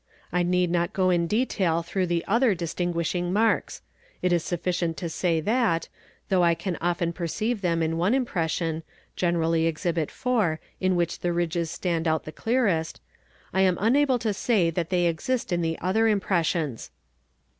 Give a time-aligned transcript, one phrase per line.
[0.31, 3.83] I need not go in detail through the other distinguishing marks:
[4.23, 5.89] it is sufficient to say that,
[6.29, 8.81] though I ean often perceive them in one impression
[9.15, 12.99] (generally Exhibit 4, in which the ridges stand out the clearest),
[13.53, 16.89] I am unable to say that they exist in the other impressions.